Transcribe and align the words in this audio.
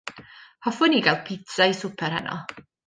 Hoffwn 0.69 0.97
i 1.01 1.03
gael 1.09 1.21
pizza 1.29 1.71
i 1.75 1.79
swper 1.83 2.19
heno. 2.21 2.45